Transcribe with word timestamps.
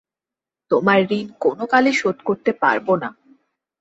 তোমার 0.71 0.99
ঋণ 1.11 1.27
কোনোকালে 1.43 1.91
শোধ 1.93 2.17
করতে 2.27 2.51
পারব 2.61 2.87
না। 3.01 3.09